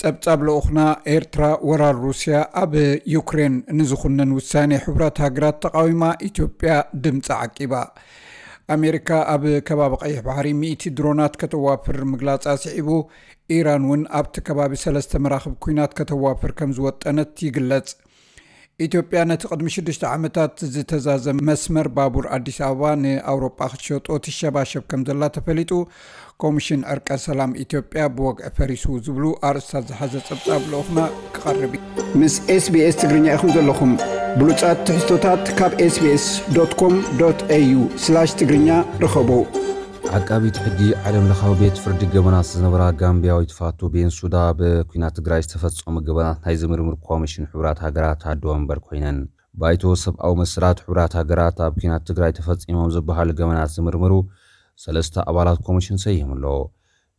ጸብጻብ 0.00 0.38
ልኡኽና 0.48 0.80
ኤርትራ 1.14 1.42
ወራር 1.68 1.96
ሩስያ 2.04 2.36
ኣብ 2.60 2.72
ዩክሬን 3.14 3.54
ንዝኹነን 3.78 4.30
ውሳኔ 4.36 4.70
ሕቡራት 4.84 5.16
ሃገራት 5.24 5.56
ተቃዊማ 5.64 6.04
ኢትዮጵያ 6.28 6.74
ድምፂ 7.04 7.26
ዓቂባ 7.44 7.72
ኣሜሪካ 8.76 9.10
ኣብ 9.34 9.44
ከባቢ 9.68 9.92
ቀይሕ 10.04 10.18
ባሕሪ 10.26 10.48
100 10.62 10.92
ድሮናት 10.98 11.34
ከተዋፍር 11.42 11.98
ምግላፅ 12.12 12.44
ኣስዒቡ 12.54 12.88
ኢራን 13.56 13.84
እውን 13.88 14.02
ኣብቲ 14.18 14.34
ከባቢ 14.48 14.72
ሰለስተ 14.84 15.12
መራኽብ 15.24 15.54
ኩናት 15.64 15.94
ከተዋፍር 16.00 16.50
ከም 16.60 16.72
ዝወጠነት 16.78 17.32
ይግለጽ 17.46 17.88
ኢትዮጵያ 18.86 19.20
ነቲ 19.30 19.42
ቅድሚ 19.52 19.68
6ሽ 19.76 19.98
ዓመታት 20.16 20.52
ዝተዛዘ 20.74 21.24
መስመር 21.48 21.86
ባቡር 21.96 22.26
ኣዲስ 22.36 22.58
ኣበባ 22.68 22.90
ንኣውሮጳ 23.02 23.58
ክትሸጦ 23.72 24.06
ትሸባሸብ 24.26 24.84
ከም 24.90 25.00
ዘላ 25.08 25.24
ተፈሊጡ 25.36 25.72
ኮሚሽን 26.42 26.82
ዕርቀ 26.92 27.08
ሰላም 27.26 27.50
ኢትዮጵያ 27.64 28.04
ብወግዒ 28.18 28.46
ፈሪስ 28.58 28.84
ዝብሉ 29.06 29.24
ኣርእስታት 29.48 29.84
ዝሓዘ 29.90 30.14
ፀብጻብ 30.28 30.62
ሎኹና 30.74 30.98
ክቐርብ 31.34 31.74
ምስ 32.20 32.36
ስbስ 32.66 32.96
ትግርኛ 33.02 33.26
ኢኹም 33.36 33.52
ዘለኹም 33.56 33.92
ብሉፃት 34.40 34.78
ትሕዝቶታት 34.88 35.44
ካብ 35.58 35.74
ስbስኮም 35.96 36.96
au 37.58 37.90
ትግርኛ 38.42 38.70
ርኸቡ 39.04 39.30
ዓቃቢት 40.18 40.56
ሕጊ 40.62 40.80
ዓለም 41.08 41.26
ለኻዊ 41.30 41.52
ቤት 41.58 41.76
ፍርዲ 41.82 42.00
ገበናት 42.12 42.46
ዝነበራ 42.52 42.82
ጋምቢያዊት 43.00 43.52
ፋቱ 43.58 43.80
ቤንሱዳ 43.94 44.36
ብኩናት 44.58 45.12
ትግራይ 45.18 45.40
ዝተፈፀሙ 45.44 45.94
ገበናት 46.06 46.38
ናይ 46.44 46.56
ዝምርምር 46.60 46.96
ኮሚሽን 47.08 47.44
ሕብራት 47.52 47.78
ሃገራት 47.84 48.22
ኣደዋ 48.30 48.52
እምበር 48.60 48.78
ኮይነን 48.86 49.18
ባይቶ 49.60 49.82
ሰብኣዊ 50.04 50.32
መስራት 50.42 50.80
ሕብራት 50.86 51.14
ሃገራት 51.20 51.60
ኣብ 51.66 51.76
ኩናት 51.82 52.04
ትግራይ 52.10 52.32
ተፈፂሞም 52.38 52.90
ዝበሃሉ 52.94 53.28
ገበናት 53.42 53.70
ዝምርምሩ 53.76 54.14
ሰለስተ 54.86 55.16
ኣባላት 55.34 55.60
ኮሚሽን 55.68 56.00
ሰይም 56.06 56.32
ኣሎ 56.38 56.44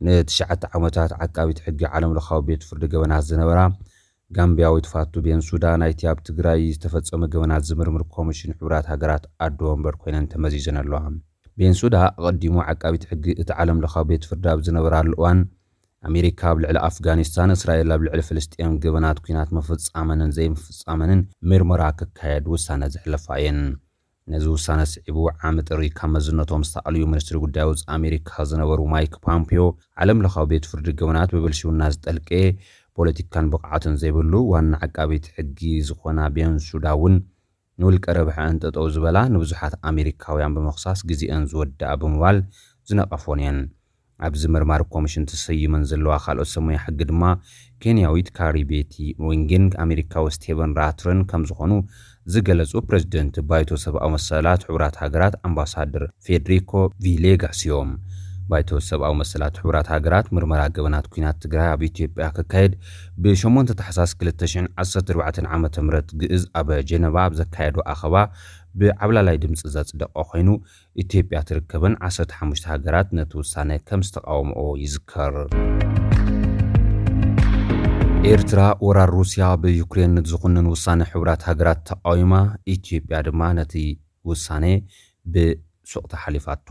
ንትሽዓተ 0.07 0.63
ዓመታት 0.79 1.13
ዓቃቢት 1.25 1.61
ሕጊ 1.67 1.81
ዓለም 1.95 2.13
ለኻዊ 2.19 2.41
ቤት 2.51 2.65
ፍርዲ 2.71 2.83
ገበናት 2.95 3.25
ዝነበራ 3.31 3.59
ጋምቢያዊት 4.39 4.85
ፋቱ 4.93 5.13
ቤንሱዳ 5.27 5.65
ናይቲ 5.83 6.01
ኣብ 6.13 6.19
ትግራይ 6.31 6.67
ዝተፈፀመ 6.75 7.23
ገበናት 7.35 7.65
ዝምርምር 7.71 8.05
ኮሚሽን 8.17 8.55
ሕብራት 8.59 8.87
ሃገራት 8.93 9.25
ኣድዎ 9.47 9.71
እምበር 9.79 9.97
ኮይነን 10.03 10.29
ተመዚዘን 10.35 10.79
ኣለዋ 10.83 11.01
ቤንሱዳ 11.59 11.95
ኣቐዲሞ 12.29 12.55
ዓቃቢት 12.73 13.03
ሕጊ 13.09 13.25
እቲ 13.41 13.49
ዓለም 13.61 13.79
ለካዊ 13.83 14.05
ቤት 14.09 14.23
ፍርዲ 14.29 14.43
ኣብ 14.51 14.59
ዝነበራሉ 14.65 15.09
እዋን 15.17 15.39
ኣሜሪካ 16.09 16.41
ኣብ 16.51 16.57
ልዕሊ 16.63 16.77
ኣፍጋኒስታን 16.89 17.49
እስራኤል 17.55 17.89
ኣብ 17.95 18.01
ልዕሊ 18.07 18.21
ፍልስጥን 18.27 18.71
ግበናት 18.83 19.17
ኩናት 19.25 19.49
መፍፃመንን 19.57 20.29
ዘይምፍፃመንን 20.37 21.21
ምርምራ 21.51 21.83
ክካየድ 21.99 22.45
ውሳነ 22.53 22.81
ዝሕለፋ 22.93 23.27
እየን 23.41 23.59
ነዚ 24.31 24.45
ውሳነ 24.55 24.81
ስዒቡ 24.93 25.17
ዓሚጥሪ 25.47 25.83
ካብ 25.97 26.09
መዝነቶም 26.15 26.63
ዝተኣልዩ 26.67 27.03
ምኒስትሪ 27.11 27.37
ጉዳይ 27.45 27.65
ውፅ 27.69 27.81
ኣሜሪካ 27.97 28.29
ዝነበሩ 28.49 28.79
ማይክ 28.93 29.13
ፓምፒዮ 29.25 29.61
ዓለም 30.01 30.21
ለኻዊ 30.25 30.45
ቤት 30.51 30.65
ፍርዲ 30.71 30.87
ግበናት 30.99 31.29
ብብል 31.35 31.55
ሽውና 31.59 31.81
ዝጠልቀ 31.95 32.29
ፖለቲካን 32.97 33.45
ብቕዓትን 33.53 33.93
ዘይብሉ 34.03 34.33
ዋና 34.53 34.73
ዓቃቢት 34.87 35.27
ሕጊ 35.35 35.59
ዝኾና 35.87 36.19
ቤንሱዳ 36.37 36.85
እውን 36.97 37.15
ንውልቀ 37.81 38.05
ረብሐአንጠጠው 38.17 38.85
ዝበላ 38.95 39.17
ንብዙሓት 39.33 39.73
ኣሜሪካውያን 39.89 40.55
ብምክሳስ 40.55 40.99
ግዜአን 41.09 41.43
ዝወዳእ 41.51 41.95
ብምባል 42.01 42.37
ዝነቐፎን 42.89 43.39
እየን 43.43 43.59
ኣብዚ 44.27 44.41
ምርማሪ 44.53 44.81
ኮሚሽን 44.93 45.23
ተሰይመን 45.29 45.83
ዘለዋ 45.89 46.11
ካልኦት 46.23 46.49
ሰሙያ 46.55 46.79
ሕጊ 46.85 46.99
ድማ 47.11 47.23
ኬንያዊት 47.83 48.27
ካሪቤቲ 48.37 48.95
ወንግን 49.27 49.65
ኣሜሪካዊ 49.85 50.25
ስቴቨን 50.37 50.73
ራትርን 50.81 51.21
ከም 51.31 51.45
ዝኾኑ 51.49 51.71
ዝገለፁ 52.33 52.71
ፕረዚደንት 52.89 53.37
ባይቶ 53.51 53.69
ሰብ 53.85 53.95
ኣ 54.05 54.09
መሰላት 54.15 54.65
ሕቡራት 54.67 54.97
ሃገራት 55.03 55.35
ኣምባሳደር 55.47 56.03
ፌደሪኮ 56.25 56.71
ቪሌ 57.05 57.25
ጋስቦም 57.43 57.91
ባይተ 58.51 58.71
ሰብኣዊ 58.87 59.13
መሰላት 59.19 59.55
ሕቡራት 59.61 59.87
ሃገራት 59.93 60.25
ምርመራ 60.35 60.61
ገበናት 60.75 61.05
ኩናት 61.13 61.37
ትግራይ 61.43 61.67
ኣብ 61.73 61.81
ኢትዮጵያ 61.89 62.25
ክካየድ 62.37 62.73
ብ8 63.23 63.69
ተሓሳስ214ዓ 63.79 65.29
ም 65.85 65.91
ግእዝ 66.21 66.43
ኣበ 66.61 66.69
ጀነባ 66.89 67.15
ብ 67.31 67.39
ዘካየዶ 67.41 67.77
ኣኸባ 67.93 68.15
ብዓብላላይ 68.81 69.37
ድምፂ 69.43 69.61
ዘፅደቀ 69.75 70.11
ኮይኑ 70.31 70.49
ኢትዮጵያ 71.03 71.39
ትርከበን 71.51 71.95
1ሓ 72.07 72.17
ሃገራት 72.73 73.09
ነቲ 73.19 73.31
ውሳነ 73.41 73.71
ከም 73.87 74.01
ዝተቃወምኦ 74.09 74.59
ይዝከር 74.83 75.33
ኤርትራ 78.31 78.59
ወራር 78.87 79.11
ሩስያ 79.19 79.43
ብዩክሬንዝኹንን 79.61 80.65
ውሳነ 80.75 80.99
ሕቡራት 81.11 81.41
ሃገራት 81.49 81.79
ተቃዊማ 81.91 82.33
ኢትዮጵያ 82.77 83.19
ድማ 83.27 83.41
ነቲ 83.59 83.73
ውሳነ 84.31 84.65
ብ 85.35 85.51
ስቕቲ 85.91 86.13
ሓሊፋቶ 86.23 86.67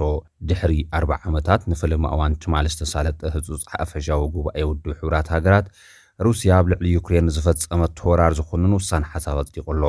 ድሕሪ 0.48 0.72
40 0.98 1.16
ዓመታት 1.30 1.62
ንፈለማ 1.70 2.04
እዋን 2.14 2.34
ትማል 2.42 2.66
ዝተሳለጠ 2.72 3.20
ህፁፅ 3.36 3.56
ሓፈሻዊ 3.74 4.20
ጉባኤ 4.34 4.58
ውድብ 4.68 4.86
ሕብራት 5.00 5.28
ሃገራት 5.34 5.66
ሩስያ 6.26 6.50
ኣብ 6.60 6.66
ልዕሊ 6.72 6.86
ዩክሬን 6.98 7.26
ዝፈጸመት 7.36 7.98
ወራር 8.10 8.32
ዝኾነን 8.38 8.72
ውሳነ 8.78 9.04
ሓሳብ 9.12 9.36
ኣጽዲቑ 9.42 9.66
ኣሎ 9.74 9.84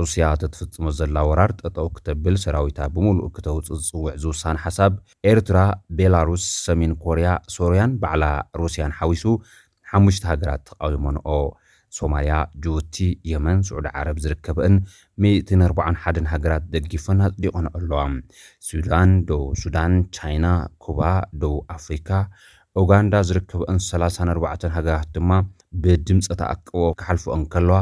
ሩስያ 0.00 0.24
እተትፍጽሞ 0.36 0.86
ዘላ 0.98 1.16
ወራር 1.30 1.50
ጠጠው 1.60 1.86
ክተብል 1.96 2.34
ሰራዊታ 2.44 2.78
ብምሉእ 2.94 3.28
ክተውፅእ 3.36 3.68
ዝጽውዕ 3.80 4.08
ዝውሳነ 4.22 4.56
ሓሳብ 4.64 4.92
ኤርትራ 5.30 5.58
ቤላሩስ 5.98 6.44
ሰሜን 6.66 6.92
ኮርያ 7.04 7.28
ሶርያን 7.56 7.92
ባዕላ 8.02 8.24
ሩስያን 8.62 8.94
ሓዊሱ 9.00 9.24
ሓሙሽተ 9.92 10.24
ሃገራት 10.32 10.62
ተቃዊሞንኦ 10.70 11.28
ሶማልያ 11.98 12.34
ጅቡቲ 12.64 12.96
የመን 13.30 13.58
ስዑዲ 13.68 13.86
ዓረብ 13.98 14.18
ዝርከበአን 14.24 14.74
141 15.26 16.20
ሃገራት 16.32 16.64
ደጊፈን 16.74 17.20
ኣፅዲቖን 17.28 17.66
ኣለዋ 17.78 18.00
ሱዳን 18.68 19.12
ደቡብ 19.28 19.46
ሱዳን 19.62 19.94
ቻይና 20.18 20.46
ኩባ 20.84 21.00
ደቡብ 21.42 21.62
ኣፍሪካ 21.76 22.10
ኡጋንዳ 22.80 23.14
ዝርከበአን 23.28 23.78
34 23.90 24.66
ሃገራት 24.76 25.08
ድማ 25.16 25.30
ብድምፂ 25.84 26.26
ተኣቅቦ 26.40 26.82
ካሓልፎኦን 27.00 27.44
ከለዋ 27.54 27.78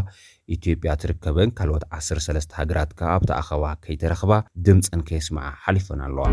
ኢትዮጵያ 0.57 0.93
እትርከበአን 0.97 1.51
ካልኦት 1.59 1.85
103 1.97 2.59
ሃገራት 2.61 2.91
ከዓ 3.01 3.09
ኣብታ 3.21 3.31
ኣኸባ 3.43 3.65
ከይተረኽባ 3.87 4.33
ድምፀን 4.67 5.03
ከየስምዓ 5.09 5.47
ሓሊፈን 5.65 6.03
ኣለዋ 6.09 6.27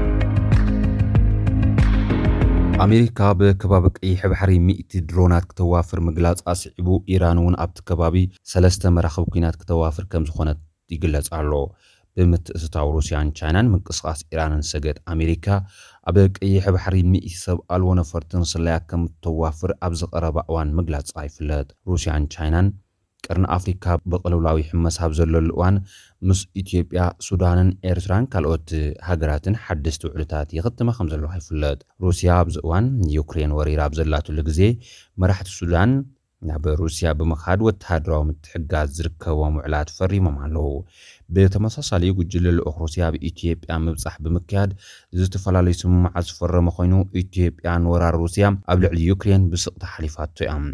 ኣሜሪካ 2.84 3.20
ብከባቢ 3.40 3.86
ቀይሕ 4.04 4.22
ባሕሪ 4.32 4.52
ምእቲ 4.68 4.92
ድሮናት 5.10 5.44
ክተዋፍር 5.50 6.00
ምግላፃ 6.06 6.40
ስዒቡ 6.62 6.88
ኢራን 7.14 7.40
እውን 7.42 7.56
ኣብቲ 7.64 7.78
ከባቢ 7.90 8.16
ሰለስተ 8.52 8.84
መራኽቢ 8.96 9.26
ኩናት 9.34 9.56
ክተዋፍር 9.62 10.06
ከም 10.12 10.24
ዝኾነት 10.30 10.60
ይግለፅ 10.94 11.28
ኣሎ 11.40 11.52
ብምትእስታዊ 12.18 12.88
ሩስያን 12.96 13.30
ቻይናን 13.40 13.70
ምንቅስቃስ 13.74 14.22
ኢራንን 14.34 14.64
ሰገት 14.72 14.98
ኣሜሪካ 15.16 15.46
ኣበ 16.12 16.18
ቀይሕ 16.40 16.64
ባሕሪ 16.78 16.98
ምእ 17.12 17.30
ሰብ 17.44 17.60
ኣልዎ 17.78 17.92
ነፈርትን 18.02 18.46
ስለያ 18.54 18.78
ከም 18.92 19.04
ተዋፍር 19.26 19.74
ኣብ 19.88 19.96
ዝቀረባ 20.02 20.38
እዋን 20.52 20.72
ምግላፃ 20.80 21.12
ይፍለጥ 21.30 21.68
ሩስያን 21.92 22.26
ቻይናን 22.36 22.70
ቅርና 23.28 23.46
ኣፍሪካ 23.56 23.86
ብቅልብላዊ 24.12 24.60
ሕመስብ 24.70 25.12
ዘለሉ 25.18 25.46
እዋን 25.56 25.76
ምስ 26.30 26.40
ኢትዮጵያ 26.62 27.02
ሱዳንን 27.28 27.70
ኤርትራን 27.92 28.28
ካልኦት 28.34 28.68
ሃገራትን 29.10 29.60
ሓደስቲ 29.66 30.02
ውዕሉታት 30.08 30.56
ይክትመ 30.58 30.90
ከም 30.98 31.10
ዘለዋ 31.14 31.32
ይፍለጥ 31.42 31.80
ሩስያ 32.06 32.30
ኣብዚ 32.42 32.58
እዋን 32.66 32.88
ዩክሬን 33.20 33.56
ወሪራ 33.60 33.82
ብዘላትሉ 33.94 34.38
ግዜ 34.50 34.62
መራሕቲ 35.24 35.52
ሱዳን 35.62 35.92
ናብ 36.50 36.64
ሩስያ 36.82 37.08
ብምካድ 37.18 37.60
ወታሃደራዊ 37.66 38.22
ምትሕጋዝ 38.28 38.88
ዝርከቦም 38.98 39.56
ውዕላት 39.58 39.90
ፈሪሞም 39.98 40.38
ኣለዉ 40.46 40.70
ብተመሳሳለዩ 41.34 42.12
ጉጅለልኦክ 42.20 42.78
ሩስያ 42.84 43.02
ኣብኢትዮጵያ 43.10 43.74
ምብፃሕ 43.84 44.16
ብምክያድ 44.26 44.72
ዝተፈላለዩ 45.20 45.76
ስምማዓ 45.82 46.16
ዝፈረመ 46.30 46.68
ኮይኑ 46.78 46.94
ኢትዮጵያ 47.22 47.74
ንወራር 47.84 48.16
ሩስያ 48.24 48.46
ኣብ 48.74 48.80
ልዕሊ 48.86 49.00
ዩክሬን 49.12 49.44
ብስቕቲ 49.52 49.84
ሓሊፋቶ 49.94 50.38
እዮም 50.46 50.66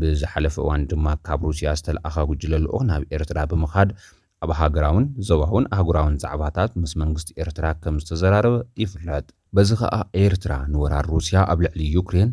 ብዝሓለፈ 0.00 0.56
እዋን 0.64 0.82
ድማ 0.92 1.06
ካብ 1.28 1.40
ሩስያ 1.50 1.74
ዝተለኣኸ 1.80 2.16
ጉጅለልኡክ 2.30 2.82
ናብ 2.90 3.04
ኤርትራ 3.16 3.38
ብምኻድ 3.52 3.90
ኣብ 4.44 4.50
ሃገራውን 4.60 5.06
ዞባውን 5.28 5.64
ኣህጉራውን 5.76 6.14
ዛዕባታት 6.22 6.70
ምስ 6.82 6.92
መንግስቲ 7.02 7.28
ኤርትራ 7.44 7.64
ከም 7.82 7.96
ዝተዘራረበ 8.04 8.56
ይፍለጥ 8.84 9.26
በዚ 9.56 9.70
ከዓ 9.82 9.96
ኤርትራ 10.22 10.52
ንወራር 10.72 11.06
ሩስያ 11.14 11.38
ኣብ 11.52 11.58
ልዕሊ 11.66 11.80
ዩክሬን 11.98 12.30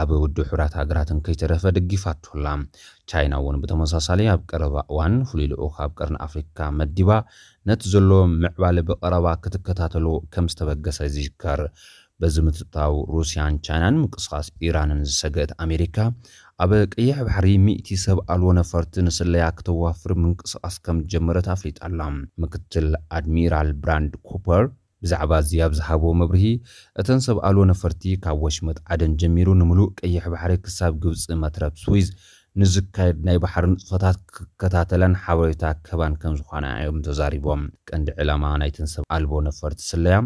ኣብ 0.00 0.10
ውድብ 0.22 0.38
ሕብራት 0.48 0.72
ሃገራትን 0.78 1.18
ከይተረፈ 1.26 1.62
ደጊፋትላ 1.76 2.46
ቻይና 3.10 3.32
እውን 3.42 3.60
ብተመሳሳሊ 3.62 4.20
ኣብ 4.32 4.40
ቀረባ 4.50 4.76
እዋን 4.92 5.14
ፍሉይ 5.28 5.46
ልኡኽ 5.52 5.76
ኣብ 5.84 5.92
ቀርኒ 5.98 6.16
ኣፍሪካ 6.26 6.58
መዲባ 6.80 7.10
ነቲ 7.68 7.82
ዘሎ 7.92 8.10
ምዕባለ 8.42 8.76
ብቀረባ 8.88 9.26
ክትከታተሉ 9.44 10.06
ከም 10.34 10.46
ዝተበገሰ 10.52 10.98
ዝዝከር 11.14 11.62
በዚ 12.22 12.36
ምትታው 12.46 12.94
ሩስያን 13.14 13.56
ቻይናን 13.66 13.98
ምንቅስቃስ 14.02 14.46
ኢራንን 14.66 15.00
ዝሰገአት 15.10 15.50
ኣሜሪካ 15.64 15.96
ኣብ 16.64 16.70
ቀይሕ 16.94 17.16
ባሕሪ 17.26 17.48
100 17.66 17.98
ሰብ 18.04 18.18
ኣልዎ 18.34 18.48
ነፈርቲ 18.60 18.94
ንስለያ 19.08 19.44
ክተዋፍር 19.58 20.12
ምንቅስቃስ 20.22 20.76
ከም 20.86 20.98
ጀመረት 21.14 21.48
ኣፍሊጣላ 21.54 22.00
ምክትል 22.44 22.88
ኣድሚራል 23.18 23.70
ብራንድ 23.84 24.14
ኩፐር 24.30 24.64
ብዛዕባ 25.04 25.32
እዚ 25.42 25.50
ኣብ 25.64 25.72
ዝሃቦ 25.78 26.04
መብርሂ 26.20 26.44
እተን 27.00 27.20
ሰብኣሎ 27.26 27.56
ነፈርቲ 27.72 28.02
ካብ 28.24 28.38
ወሽመጥ 28.46 28.78
ዓደን 28.94 29.12
ጀሚሩ 29.20 29.48
ንምሉእ 29.60 29.88
ቀይሕ 30.00 30.24
ባሕሪ 30.32 30.52
ክሳብ 30.64 30.92
ግብፂ 31.02 31.24
መትረብ 31.44 31.74
ስዊዝ 31.82 32.06
ንዝካየድ 32.60 33.18
ናይ 33.26 33.36
ባሕሪ 33.44 33.64
ንጥፈታት 33.72 34.18
ክከታተለን 34.36 35.14
ሓበሬታ 35.24 35.62
ከባን 35.88 36.14
ከም 36.22 36.34
ዝኾነ 36.38 36.64
እዮም 36.80 36.98
ተዛሪቦም 37.08 37.62
ቀንዲ 37.88 38.08
ዕላማ 38.22 38.44
ናይተን 38.62 38.88
ሰብ 38.94 39.04
ኣልቦ 39.16 39.32
ነፈርቲ 39.48 39.78
ስለያ 39.90 40.16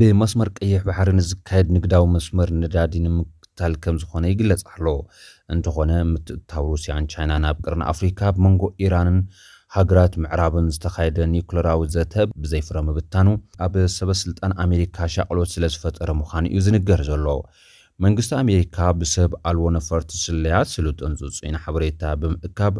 ብመስመር 0.00 0.48
ቀይሕ 0.60 0.80
ባሕሪ 0.88 1.08
ንዝካየድ 1.18 1.68
ንግዳዊ 1.76 2.04
መስመር 2.14 2.48
ንዳዲ 2.62 2.94
ንምክታል 3.06 3.74
ከም 3.84 3.96
ዝኾነ 4.02 4.24
ይግለጽ 4.32 4.62
ኣሎ 4.72 4.86
እንተኾነ 5.54 5.92
ምትእታው 6.14 6.64
ሩስያን 6.72 7.04
ቻይና 7.14 7.32
ናብ 7.44 7.58
ቅርኒ 7.66 7.82
ኣፍሪካ 7.92 8.20
ብመንጎ 8.38 8.64
ኢራንን 8.84 9.20
ሃገራት 9.76 10.12
ምዕራብን 10.22 10.66
ዝተካየደ 10.74 11.18
ኒክለራዊ 11.32 11.80
ዘተብ 11.94 12.28
ብዘይፍረምብታኑ 12.42 13.28
ኣብ 13.64 13.74
ሰበስልጣን 13.96 14.52
ኣሜሪካ 14.64 14.96
ሻቅሎት 15.14 15.50
ስለ 15.54 15.64
ዝፈጠረ 15.74 16.10
ምዃኑ 16.20 16.44
እዩ 16.52 16.60
ዝንገር 16.66 17.00
ዘሎ 17.08 17.26
መንግስቲ 18.04 18.32
ኣሜሪካ 18.44 18.76
ብሰብ 19.00 19.30
ኣልዎ 19.50 19.64
ነፈርቲ 19.76 20.10
ስለያ 20.24 20.58
ስሉጥንፅፅኢን 20.72 21.58
ሓበሬታ 21.64 22.02
ብምእካብ 22.22 22.74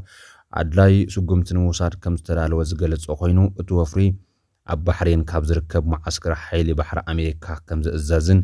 ኣድላይ 0.61 0.95
ሽጉምቲንምውሳድ 1.15 1.95
ከም 2.05 2.15
ዝተዳለወ 2.21 2.61
ዝገለፀ 2.71 3.07
ኮይኑ 3.23 3.39
እቲ 3.63 3.69
ወፍሪ 3.81 4.03
ኣብ 4.75 4.81
ባሕርን 4.87 5.23
ካብ 5.33 5.43
ዝርከብ 5.51 5.85
ማዓስክራ 5.93 6.33
ሓይሊ 6.47 6.71
ባሕሪ 6.81 6.99
ኣሜሪካ 7.13 7.47
ከም 7.69 7.81
ዝእዛዝን 7.87 8.41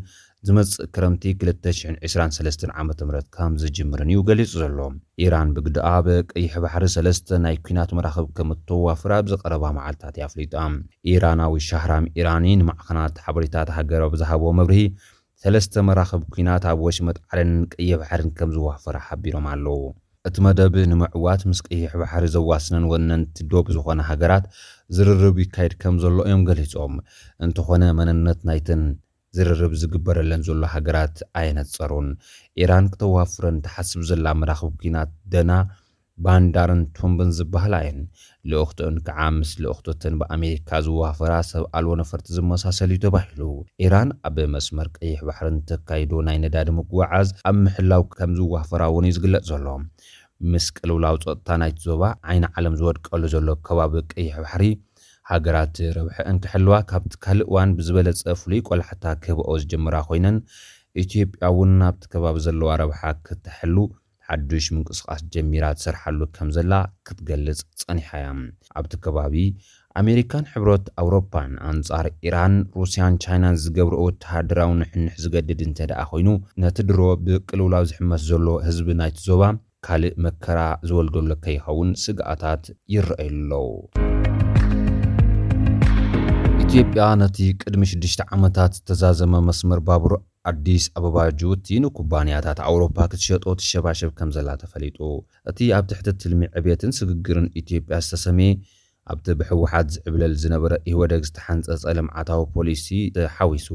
ዝመፅእ 0.47 0.89
ክረምቲ 0.95 1.23
223 1.43 2.65
ዓ 2.79 2.83
ም 2.87 3.21
ከም 3.35 3.53
ዝጅምርን 3.61 4.09
እዩ 4.13 4.19
ገሊጹ 4.29 4.51
ዘሎ 4.63 4.79
ኢራን 5.25 5.51
ብግዳኣ 5.57 5.87
ብቅይሕ 6.07 6.53
ባሕሪ 6.65 6.85
ሰለስተ 6.95 7.29
ናይ 7.45 7.55
ኩናት 7.67 7.93
መራኽብ 7.99 8.27
ከም 8.37 8.49
እተዋፍራ 8.55 9.13
ብዝቀረባ 9.27 9.65
መዓልታት 9.77 10.15
እኣፍሊጣ 10.21 10.55
ኢራናዊ 11.13 11.55
ሻሃራም 11.69 12.07
ኢራኒ 12.19 12.47
ንማዕኸናት 12.63 13.17
ሓበሬታት 13.27 13.71
ሃገርብዝሃቦ 13.77 14.43
መብርሂ 14.59 14.81
ሰለስተ 15.45 15.75
መራኸብ 15.89 16.23
ኩናት 16.35 16.67
ኣብ 16.73 16.79
ወሽ 16.87 16.99
መጣዓልን 17.09 17.53
ቅይ 17.75 17.89
ባሕርን 18.03 18.31
ከም 18.41 18.53
ዝዋፍራ 18.57 18.99
ሓቢሮም 19.09 19.47
ኣለው 19.53 19.81
እቲ 20.31 20.37
መደብ 20.47 20.75
ንምዕዋት 20.91 21.43
ምስ 21.51 21.59
ቅይሕ 21.71 21.91
ባሕሪ 22.03 22.27
ዘዋስነን 22.37 22.85
ወነንቲ 22.93 23.37
ዶብ 23.55 23.67
ዝኾነ 23.77 24.01
ሃገራት 24.11 24.45
ዝርርብ 24.99 25.39
ይካየድ 25.45 25.75
ከም 25.85 25.97
ዘሎ 26.05 26.17
እዮም 26.29 26.45
ገሊፆም 26.51 26.95
እንተኾነ 27.47 27.83
መንነት 28.01 28.41
ናይትን 28.51 28.85
ዝርርብ 29.37 29.73
ዝግበረለን 29.83 30.43
ዘሎ 30.49 30.61
ሃገራት 30.75 31.17
ኣይነፀሩን 31.41 32.09
ኢራን 32.63 32.87
ክተዋፍረን 32.93 33.57
ተሓስብ 33.65 34.03
ዘላ 34.11 34.27
መራኽቢ 34.41 34.77
ኩናት 34.83 35.11
ደና 35.33 35.53
ባንዳርን 36.25 36.83
ቶምብን 36.97 37.31
ዝበሃላ 37.37 37.75
እየን 37.85 37.99
ልእኽቶአን 38.51 38.97
ከዓ 39.07 39.21
ምስ 39.39 39.51
ልእኽቶተን 39.63 40.15
ብኣሜሪካ 40.21 40.71
ዝዋፈራ 40.87 41.33
ሰብ 41.51 41.65
ኣልዎ 41.79 41.93
ነፈርቲ 42.03 42.27
ዝመሳሰል 42.37 42.91
እዩ 42.97 42.99
ተባሂሉ 43.07 43.41
ኢራን 43.85 44.11
ኣብ 44.29 44.37
መስመር 44.55 44.89
ቀይሕ 44.99 45.19
ባሕርን 45.31 45.57
ተካይዶ 45.71 46.13
ናይ 46.29 46.39
ነዳዲ 46.45 46.69
ምጉዓዝ 46.79 47.31
ኣብ 47.51 47.57
ምሕላው 47.65 48.05
ከም 48.17 48.35
ዝዋፈራ 48.41 48.83
እውን 48.93 49.07
እዩ 49.11 49.17
ዝግለጽ 49.19 49.45
ዘሎ 49.53 49.67
ምስ 50.53 50.65
ቅልውላዊ 50.79 51.17
ፀጥታ 51.27 51.49
ናይቲ 51.63 51.79
ዞባ 51.89 52.05
ዓይኒ 52.31 52.45
ዓለም 52.59 52.75
ዝወድቀሉ 52.83 53.23
ዘሎ 53.35 53.49
ከባቢ 53.67 53.95
ቀይሕ 54.13 54.35
ባሕሪ 54.45 54.65
ሃገራት 55.33 55.77
ረብሐአን 55.97 56.31
እንትሕልዋ 56.35 56.75
ካብቲ 56.91 57.13
ካልእ 57.25 57.47
እዋን 57.51 57.71
ብዝበለፀ 57.77 58.33
ፍሉይ 58.41 58.61
ቆላሕታ 58.69 59.05
ክህብኦ 59.23 59.51
ዝጀምራ 59.63 59.95
ኮይነን 60.09 60.37
ኢትዮጵያ 61.03 61.45
እውን 61.53 61.71
ናብቲ 61.83 62.03
ከባቢ 62.13 62.37
ዘለዋ 62.47 62.69
ረብሓ 62.83 63.01
ክትሕሉ 63.27 63.77
ሓዱሽ 64.29 64.67
ምንቅስቃስ 64.75 65.23
ጀሚራ 65.35 65.65
ትሰርሓሉ 65.79 66.21
ከም 66.37 66.51
ዘላ 66.57 66.75
ክትገልጽ 67.07 67.59
ጸኒሓ 67.83 68.11
እያ 68.21 68.29
ኣብቲ 68.81 68.93
ከባቢ 69.05 69.35
ኣሜሪካን 70.01 70.47
ሕብረት 70.53 70.87
ኣውሮፓን 71.03 71.53
ኣንጻር 71.71 72.07
ኢራን 72.29 72.55
ሩስያን 72.81 73.19
ቻይናን 73.25 73.59
ዝገብርኦ 73.65 74.01
ወተሃደራዊ 74.09 74.71
ንሕንሕ 74.81 75.17
ዝገድድ 75.25 75.61
እንተ 75.69 75.79
ደኣ 75.93 76.01
ኮይኑ 76.13 76.29
ነቲ 76.65 76.79
ድሮ 76.91 77.01
ብቅልውላው 77.27 77.87
ዝሕመስ 77.93 78.23
ዘሎ 78.31 78.47
ህዝቢ 78.69 78.89
ናይቲ 79.03 79.19
ዞባ 79.29 79.43
ካልእ 79.89 80.19
መከራ 80.27 80.59
ዝወልደሎ 80.91 81.31
ከይኸውን 81.47 81.93
ስግኣታት 82.07 82.65
ይረአዩ 82.97 83.29
ኣለው 83.33 83.69
ት 86.77 86.81
ያ 86.99 87.05
ነቲ 87.21 87.37
ቅድሚ 87.63 87.83
6ሽ 87.89 88.15
ዓመታት 88.37 88.73
ዝተዛዘመ 88.77 89.33
መስመር 89.49 89.81
ባቡር 89.89 90.13
ኣዲስ 90.51 90.85
ኣበባ 90.99 91.17
ጅቡቲ 91.41 91.67
ንኩባንያታት 91.83 92.59
ኣውሮፓ 92.71 92.97
ክትሸጦት 93.11 93.59
ሸባሸብ 93.67 94.11
ከም 94.19 94.31
ዘላ 94.37 94.49
ተፈሊጡ 94.63 94.99
እቲ 95.51 95.61
ኣብ 95.77 95.85
ትሕቲ 95.91 96.07
ትልሚ 96.23 96.41
ዕብትን 96.61 96.93
ስግግርን 96.99 97.47
ኢትዮጵያ 97.61 97.99
ዝተሰሜ 98.07 98.41
ኣብቲ 99.15 99.29
ብሕወሓት 99.41 99.89
ዝዕብለል 99.97 100.35
ዝነበረ 100.45 100.73
ኢወደግ 100.93 101.23
ዝተሓንፀፀ 101.29 101.85
ልምዓታዊ 101.99 102.43
ፖሊሲ 102.57 102.87
ተሓዊሱ 103.19 103.69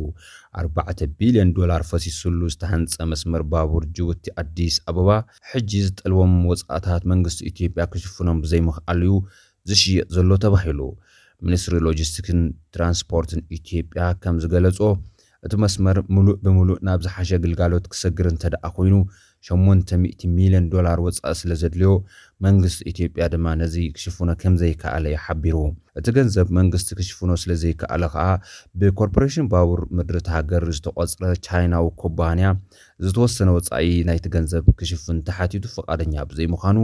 4ቢልዮን 0.66 1.54
ዶላር 1.60 1.84
ፈሲስሉ 1.92 2.42
ዝተሃንፀ 2.56 2.98
መስመር 3.14 3.46
ባቡር 3.54 3.86
ጅቡቲ 3.98 4.26
ኣዲስ 4.44 4.78
ኣበባ 4.94 5.10
ሕጂ 5.54 5.72
ዝጠልዎም 5.88 6.34
ወፃእታት 6.52 7.06
መንግስቲ 7.14 7.40
ኢትዮጵያ 7.54 7.86
ክሽፍኖም 7.94 8.44
ብዘይምኽኣልዩ 8.44 9.14
ዝሽየ 9.72 10.02
ዘሎ 10.18 10.30
ተባሂሉ 10.46 10.82
ሚኒስትሪ 11.48 11.76
ሎጅስቲክስን 11.88 12.42
ትራንስፖርትን 12.76 13.42
ኢትዮጵያ 13.58 14.08
ከም 14.24 14.36
ዝገለጾ 14.44 14.78
እቲ 15.48 15.54
መስመር 15.64 15.98
ሙሉእ 16.16 16.36
ብምሉእ 16.44 16.80
ናብ 16.88 17.00
ዝሓሸ 17.04 17.30
ግልጋሎት 17.44 17.86
ክሰግር 17.92 18.28
እንተ 18.32 18.44
ደኣ 18.54 18.64
ኮይኑ 18.78 18.96
800 19.50 20.32
ሚልዮን 20.38 20.66
ዶላር 20.74 20.98
ወፃኢ 21.06 21.32
ስለ 21.42 21.52
ዘድልዮ 21.62 21.92
መንግስቲ 22.46 22.80
ኢትዮጵያ 22.92 23.26
ድማ 23.34 23.46
ነዚ 23.62 23.76
ክሽፍኖ 23.96 24.30
ከም 24.42 24.56
ዘይከኣለ 24.62 25.06
ይሓቢሩ 25.14 25.56
እቲ 26.00 26.08
ገንዘብ 26.18 26.48
መንግስቲ 26.58 26.90
ክሽፍኖ 27.00 27.32
ስለ 27.44 27.52
ዘይከኣለ 27.64 28.04
ከዓ 28.16 28.26
ብኮርፖሬሽን 28.82 29.48
ባቡር 29.54 29.82
ምድሪቲ 30.00 30.28
ሃገር 30.36 30.66
ዝተቆፅረ 30.78 31.32
ቻይናዊ 31.48 31.88
ኩባንያ 32.04 32.50
ዝተወሰነ 33.06 33.50
ወፃኢ 33.60 33.92
ናይቲ 34.12 34.26
ገንዘብ 34.36 34.68
ክሽፍን 34.82 35.20
ተሓቲቱ 35.30 35.66
ፈቓደኛ 35.78 36.16
ብዘይምዃኑ 36.32 36.78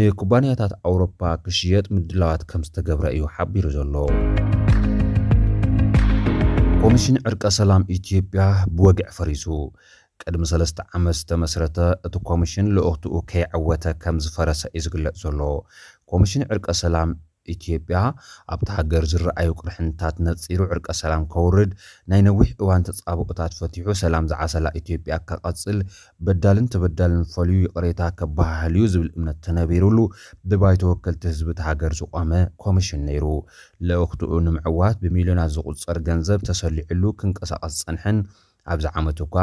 ንኩባንያታት 0.00 0.72
ኣውሮፓ 0.90 1.22
ክሽየጥ 1.46 1.86
ምድላዋት 1.96 2.44
ከም 2.52 2.64
ዝተገብረ 2.68 3.06
እዩ 3.16 3.24
ሓቢሩ 3.36 3.66
ዘሎ 3.78 3.94
ኮሚሽን 6.86 7.16
ዕርቀ 7.28 7.42
ሰላም 7.56 7.82
ኢትዮጵያ 7.94 8.42
ብወጊዕ 8.78 9.08
ፈሪዙ 9.16 9.44
ቅድሚ 10.22 10.42
3ስተ 10.50 10.80
ዓመት 10.96 11.16
ዝተመስረተ 11.20 11.78
እቲ 12.06 12.14
ኮሚሽን 12.28 12.66
ለኣክትኡ 12.76 13.18
ከይዓወተ 13.30 13.84
ከም 14.02 14.16
ዝፈረሰ 14.24 14.62
እዩ 14.78 14.82
ዝግለፅ 14.84 15.16
ዘሎ 15.22 15.40
ኮሚሽን 16.12 16.44
ዕርቀ 16.54 16.66
ሰላም 16.82 17.10
ኢትዮጵያ 17.54 17.96
ኣብቲ 18.54 18.68
ሃገር 18.76 19.04
ዝረኣዩ 19.12 19.50
ቅርሕንታት 19.60 20.16
ነፂሩ 20.26 20.60
ዕርቀ 20.74 20.86
ሰላም 21.02 21.22
ከውርድ 21.32 21.70
ናይ 22.12 22.20
ነዊሕ 22.28 22.48
እዋን 22.64 22.84
ተጻብኦታት 22.88 23.52
ፈቲሑ 23.60 23.86
ሰላም 24.02 24.28
ዝዓሰላ 24.32 24.66
ኢትዮጵያ 24.80 25.16
ከቐፅል 25.28 25.78
በዳልን 26.26 26.68
ተበዳልን 26.74 27.22
ፈልዩ 27.34 27.58
ይቕሬታ 27.66 28.00
ከባህል 28.20 28.74
እዩ 28.80 28.86
ዝብል 28.94 29.10
እምነት 29.16 29.38
ተነቢሩሉ 29.48 29.98
ብባይ 30.50 30.78
ተወከልቲ 30.84 31.22
ህዝቢ 31.32 31.48
እቲ 31.54 31.60
ሃገር 31.68 31.94
ዝቖመ 32.00 32.30
ኮሚሽን 32.64 33.02
ነይሩ 33.10 33.26
ለወቅትኡ 33.88 34.32
ንምዕዋት 34.48 34.98
ብሚልዮናት 35.04 35.52
ዝቁፀር 35.58 35.98
ገንዘብ 36.10 36.40
ተሰሊዑሉ 36.50 37.02
ክንቀሳቐስ 37.20 37.74
ዝጸንሕን 37.80 38.18
ኣብዚ 38.72 38.86
ዓመት 39.00 39.18
እኳ 39.24 39.36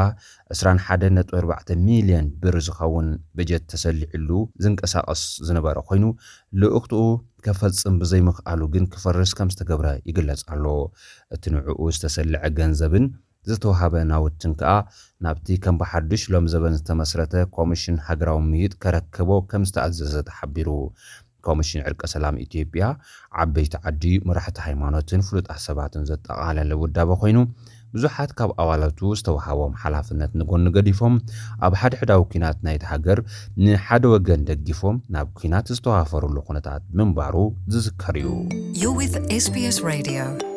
214ሚልዮን 0.60 2.26
ብር 2.42 2.56
ዝኸውን 2.66 3.08
ብጀት 3.38 3.64
ተሰሊዕሉ 3.72 4.28
ዝንቀሳቐስ 4.64 5.22
ዝነበረ 5.48 5.76
ኮይኑ 5.88 6.04
ንእኽትኡ 6.62 7.02
ከፈልፅም 7.46 7.94
ብዘይምኽኣሉ 8.02 8.60
ግን 8.74 8.84
ክፈርስ 8.92 9.32
ከም 9.38 9.48
ዝተገብረ 9.54 9.86
ይግለጽ 10.08 10.42
ኣሎ 10.54 10.64
እቲ 11.36 11.42
ንዕኡ 11.56 11.80
ዝተሰልዐ 11.96 12.40
ገንዘብን 12.60 13.06
ዝተውሃበ 13.48 13.94
ናውትን 14.10 14.52
ከኣ 14.60 14.72
ናብቲ 15.24 15.46
ከም 15.64 15.74
ብሓዱሽ 15.80 16.22
ሎሚ 16.34 16.46
ዘበን 16.52 16.76
ዝተመስረተ 16.78 17.34
ኮሚሽን 17.56 17.96
ሃገራዊ 18.08 18.38
ምይጥ 18.52 18.72
ከረከቦ 18.82 19.30
ከም 19.50 19.64
ዝተኣዘዘ 19.70 20.14
ተሓቢሩ 20.28 20.68
ኮሚሽን 21.48 21.80
ዕርቀ 21.88 22.02
ሰላም 22.12 22.36
ኢትዮጵያ 22.44 22.84
ዓበይቲ 23.42 23.74
ዓዲዩ 23.88 24.14
መራሕቲ 24.28 24.58
ሃይማኖትን 24.66 25.24
ፍሉጣት 25.26 25.60
ሰባትን 25.68 26.06
ዘጠቃላለ 26.10 26.70
ውዳበ 26.82 27.10
ኮይኑ 27.22 27.38
ብዙሓት 27.96 28.30
ካብ 28.38 28.50
ኣዋላቱ 28.62 28.98
ዝተውሃቦም 29.18 29.72
ሓላፍነት 29.82 30.30
ንጎኑ 30.40 30.64
ገዲፎም 30.76 31.14
ኣብ 31.66 31.72
ሓደሕዳዊ 31.80 32.22
ኩናት 32.32 32.58
ናይቲ 32.68 32.82
ሃገር 32.92 33.20
ንሓደ 33.64 34.04
ወገን 34.14 34.46
ደጊፎም 34.50 34.98
ናብ 35.16 35.28
ኲናት 35.42 35.70
ዝተዋፈሩሉ 35.76 36.36
ኩነታት 36.48 36.82
ምንባሩ 37.00 37.34
ዝዝከር 37.74 38.18
እዩhs 38.88 40.52